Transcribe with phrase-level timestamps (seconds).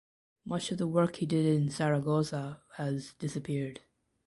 [0.45, 3.81] Much of the work he did in Zaragoza has disappeared.